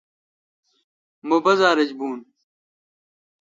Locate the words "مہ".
1.27-1.37